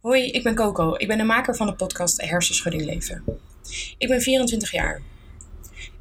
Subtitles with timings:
[0.00, 0.94] Hoi, ik ben Coco.
[0.96, 3.24] Ik ben de maker van de podcast Hersenschudding Leven.
[3.98, 5.02] Ik ben 24 jaar.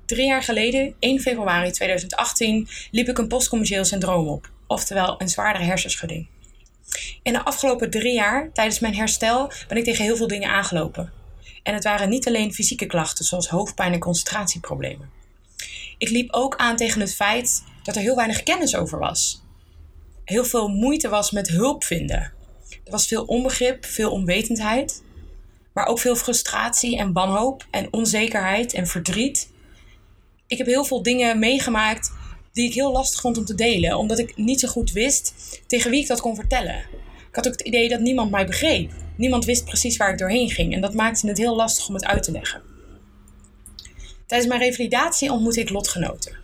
[0.05, 5.65] Drie jaar geleden, 1 februari 2018, liep ik een postcommercieel syndroom op, oftewel een zwaardere
[5.65, 6.27] hersenschudding.
[7.23, 11.11] In de afgelopen drie jaar, tijdens mijn herstel, ben ik tegen heel veel dingen aangelopen.
[11.63, 15.09] En het waren niet alleen fysieke klachten zoals hoofdpijn en concentratieproblemen.
[15.97, 19.41] Ik liep ook aan tegen het feit dat er heel weinig kennis over was.
[20.25, 22.37] Heel veel moeite was met hulp vinden.
[22.83, 25.03] Er was veel onbegrip, veel onwetendheid,
[25.73, 29.51] maar ook veel frustratie en wanhoop en onzekerheid en verdriet.
[30.47, 32.11] Ik heb heel veel dingen meegemaakt
[32.53, 35.33] die ik heel lastig vond om te delen, omdat ik niet zo goed wist
[35.67, 36.83] tegen wie ik dat kon vertellen.
[37.29, 38.91] Ik had ook het idee dat niemand mij begreep.
[39.15, 42.05] Niemand wist precies waar ik doorheen ging en dat maakte het heel lastig om het
[42.05, 42.61] uit te leggen.
[44.25, 46.37] Tijdens mijn revalidatie ontmoette ik lotgenoten.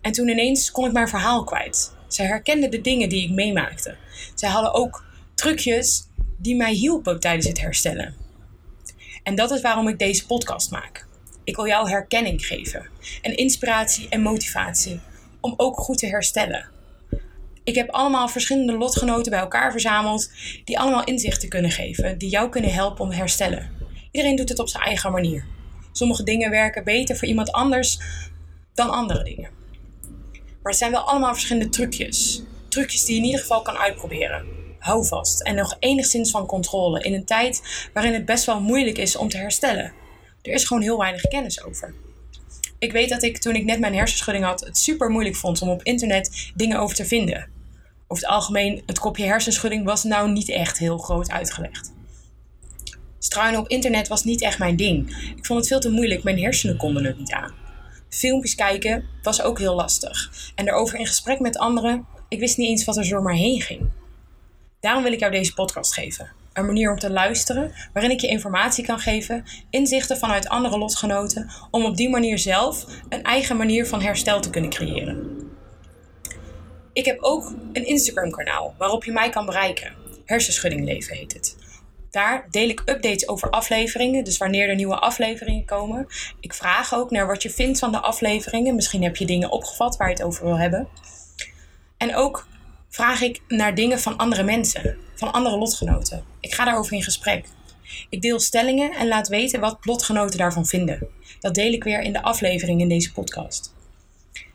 [0.00, 1.92] En toen ineens kon ik mijn verhaal kwijt.
[2.08, 3.96] Zij herkenden de dingen die ik meemaakte.
[4.34, 6.06] Zij hadden ook trucjes
[6.38, 8.14] die mij hielpen tijdens het herstellen.
[9.22, 11.06] En dat is waarom ik deze podcast maak.
[11.44, 12.88] Ik wil jou herkenning geven
[13.22, 15.00] en inspiratie en motivatie
[15.40, 16.68] om ook goed te herstellen.
[17.64, 20.30] Ik heb allemaal verschillende lotgenoten bij elkaar verzameld
[20.64, 23.70] die allemaal inzichten kunnen geven, die jou kunnen helpen om te herstellen.
[24.10, 25.46] Iedereen doet het op zijn eigen manier.
[25.92, 27.98] Sommige dingen werken beter voor iemand anders
[28.74, 29.50] dan andere dingen.
[30.62, 32.42] Maar het zijn wel allemaal verschillende trucjes.
[32.68, 34.63] Trucjes die je in ieder geval kan uitproberen.
[34.84, 38.98] Hou vast en nog enigszins van controle in een tijd waarin het best wel moeilijk
[38.98, 39.92] is om te herstellen.
[40.42, 41.94] Er is gewoon heel weinig kennis over.
[42.78, 45.68] Ik weet dat ik toen ik net mijn hersenschudding had, het super moeilijk vond om
[45.68, 47.48] op internet dingen over te vinden.
[48.08, 51.92] Over het algemeen, het kopje hersenschudding was nou niet echt heel groot uitgelegd.
[53.18, 55.08] Struinen op internet was niet echt mijn ding.
[55.36, 57.54] Ik vond het veel te moeilijk, mijn hersenen konden het niet aan.
[58.08, 60.32] Filmpjes kijken was ook heel lastig.
[60.54, 63.60] En erover in gesprek met anderen, ik wist niet eens wat er zo maar heen
[63.60, 64.02] ging.
[64.84, 66.32] Daarom wil ik jou deze podcast geven.
[66.52, 71.50] Een manier om te luisteren, waarin ik je informatie kan geven, inzichten vanuit andere lotgenoten,
[71.70, 75.48] om op die manier zelf een eigen manier van herstel te kunnen creëren.
[76.92, 79.92] Ik heb ook een Instagram-kanaal waarop je mij kan bereiken.
[80.24, 81.56] Hersenschudding leven heet het.
[82.10, 86.06] Daar deel ik updates over afleveringen, dus wanneer er nieuwe afleveringen komen.
[86.40, 88.74] Ik vraag ook naar wat je vindt van de afleveringen.
[88.74, 90.88] Misschien heb je dingen opgevat waar je het over wil hebben.
[91.96, 92.46] En ook
[92.94, 96.24] vraag ik naar dingen van andere mensen, van andere lotgenoten.
[96.40, 97.46] Ik ga daarover in gesprek.
[98.08, 101.08] Ik deel stellingen en laat weten wat lotgenoten daarvan vinden.
[101.40, 103.74] Dat deel ik weer in de aflevering in deze podcast.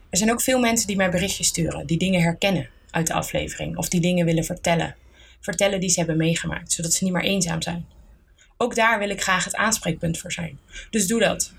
[0.09, 3.77] Er zijn ook veel mensen die mij berichtjes sturen, die dingen herkennen uit de aflevering
[3.77, 4.95] of die dingen willen vertellen.
[5.39, 7.85] Vertellen die ze hebben meegemaakt, zodat ze niet meer eenzaam zijn.
[8.57, 10.59] Ook daar wil ik graag het aanspreekpunt voor zijn.
[10.89, 11.53] Dus doe dat.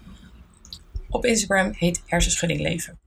[1.08, 2.98] Op Instagram heet Hersenschudding Leven.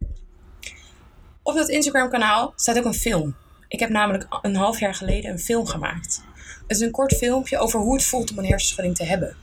[1.44, 3.35] Op dat Instagram kanaal staat ook een film.
[3.73, 6.23] Ik heb namelijk een half jaar geleden een film gemaakt.
[6.67, 9.35] Het is een kort filmpje over hoe het voelt om een hersenschudding te hebben.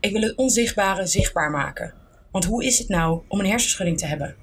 [0.00, 1.94] Ik wil het onzichtbare zichtbaar maken.
[2.30, 4.36] Want hoe is het nou om een hersenschudding te hebben?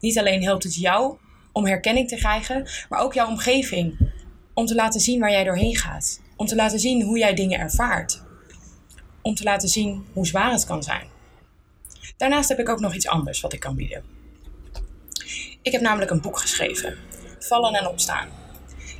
[0.00, 1.16] Niet alleen helpt het jou
[1.52, 4.12] om herkenning te krijgen, maar ook jouw omgeving.
[4.54, 6.20] Om te laten zien waar jij doorheen gaat.
[6.36, 8.22] Om te laten zien hoe jij dingen ervaart.
[9.22, 11.06] Om te laten zien hoe zwaar het kan zijn.
[12.16, 14.04] Daarnaast heb ik ook nog iets anders wat ik kan bieden.
[15.62, 16.96] Ik heb namelijk een boek geschreven.
[17.46, 18.28] Vallen en opstaan.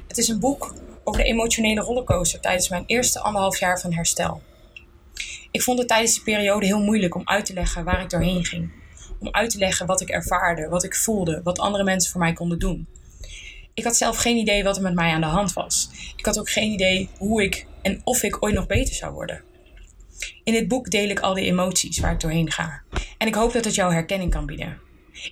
[0.09, 0.75] Het is een boek
[1.05, 4.43] over de emotionele rollercoaster tijdens mijn eerste anderhalf jaar van herstel.
[5.51, 8.45] Ik vond het tijdens die periode heel moeilijk om uit te leggen waar ik doorheen
[8.45, 8.73] ging.
[9.19, 12.33] Om uit te leggen wat ik ervaarde, wat ik voelde, wat andere mensen voor mij
[12.33, 12.87] konden doen.
[13.75, 15.91] Ik had zelf geen idee wat er met mij aan de hand was.
[16.17, 19.43] Ik had ook geen idee hoe ik en of ik ooit nog beter zou worden.
[20.45, 22.83] In dit boek deel ik al die emoties waar ik doorheen ga.
[23.19, 24.84] En ik hoop dat het jou herkenning kan bieden.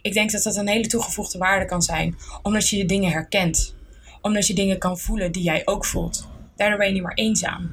[0.03, 3.75] Ik denk dat dat een hele toegevoegde waarde kan zijn, omdat je de dingen herkent.
[4.21, 6.29] Omdat je dingen kan voelen die jij ook voelt.
[6.57, 7.71] Daardoor ben je niet meer eenzaam.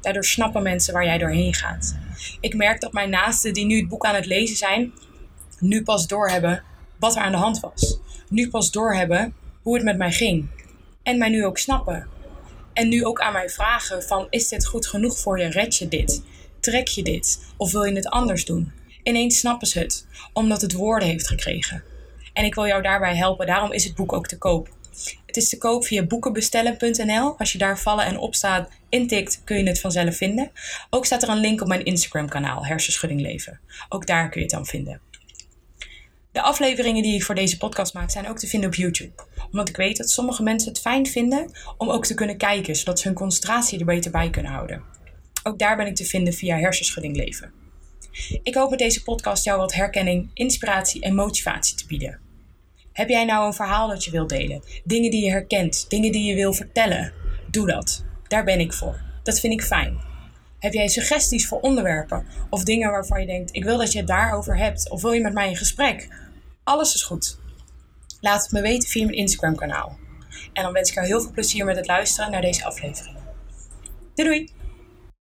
[0.00, 1.96] Daardoor snappen mensen waar jij doorheen gaat.
[2.40, 4.92] Ik merk dat mijn naasten die nu het boek aan het lezen zijn,
[5.58, 6.62] nu pas doorhebben
[6.98, 7.98] wat er aan de hand was.
[8.28, 10.48] Nu pas doorhebben hoe het met mij ging.
[11.02, 12.08] En mij nu ook snappen.
[12.72, 15.50] En nu ook aan mij vragen van is dit goed genoeg voor je?
[15.50, 16.22] Red je dit?
[16.60, 17.40] Trek je dit?
[17.56, 18.72] Of wil je het anders doen?
[19.08, 21.82] Ineens snappen ze het, omdat het woorden heeft gekregen.
[22.32, 24.68] En ik wil jou daarbij helpen, daarom is het boek ook te koop.
[25.26, 27.38] Het is te koop via boekenbestellen.nl.
[27.38, 30.50] Als je daar vallen en opstaat intikt, kun je het vanzelf vinden.
[30.90, 33.60] Ook staat er een link op mijn Instagram kanaal, Hersenschudding Leven.
[33.88, 35.00] Ook daar kun je het dan vinden.
[36.32, 39.22] De afleveringen die ik voor deze podcast maak zijn ook te vinden op YouTube.
[39.50, 43.00] Omdat ik weet dat sommige mensen het fijn vinden om ook te kunnen kijken, zodat
[43.00, 44.82] ze hun concentratie er beter bij kunnen houden.
[45.42, 47.58] Ook daar ben ik te vinden via Hersenschudding Leven.
[48.42, 52.20] Ik hoop met deze podcast jou wat herkenning, inspiratie en motivatie te bieden.
[52.92, 54.62] Heb jij nou een verhaal dat je wilt delen?
[54.84, 57.12] Dingen die je herkent, dingen die je wil vertellen?
[57.50, 58.04] Doe dat.
[58.28, 59.00] Daar ben ik voor.
[59.22, 59.98] Dat vind ik fijn.
[60.58, 64.06] Heb jij suggesties voor onderwerpen of dingen waarvan je denkt: ik wil dat je het
[64.06, 66.08] daarover hebt of wil je met mij in gesprek?
[66.64, 67.38] Alles is goed.
[68.20, 69.98] Laat het me weten via mijn Instagram-kanaal.
[70.52, 73.16] En dan wens ik jou heel veel plezier met het luisteren naar deze aflevering.
[74.14, 74.57] Doei doei!